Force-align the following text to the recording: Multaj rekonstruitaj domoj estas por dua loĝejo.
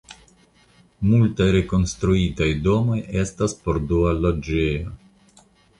Multaj 1.09 1.47
rekonstruitaj 1.57 2.49
domoj 2.69 2.99
estas 3.25 3.57
por 3.67 3.83
dua 3.95 4.19
loĝejo. 4.25 4.99